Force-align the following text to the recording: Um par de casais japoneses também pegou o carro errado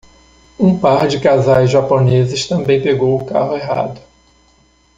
Um 0.59 0.79
par 0.79 1.07
de 1.07 1.19
casais 1.19 1.69
japoneses 1.69 2.47
também 2.47 2.81
pegou 2.81 3.21
o 3.21 3.23
carro 3.23 3.55
errado 3.55 4.01